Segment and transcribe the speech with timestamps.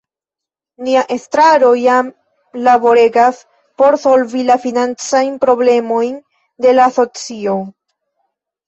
[0.85, 2.09] Nia Estraro jam
[2.69, 3.43] laboregas
[3.83, 6.21] por solvi la financajn problemojn
[6.67, 7.59] de la Asocio.